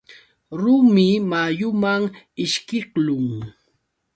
Rumi 0.61 1.07
mayuman 1.29 2.03
ishkiqlun. 2.43 3.29